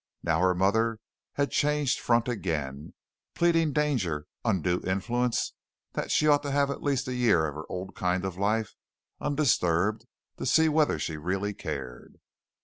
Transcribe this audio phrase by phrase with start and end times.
[0.23, 0.97] Now her mother
[1.33, 2.95] had changed front again,
[3.35, 5.53] pleading danger, undue influence,
[5.93, 8.73] that she ought to have at least a year of her old kind of life
[9.19, 12.19] undisturbed to see whether she really cared.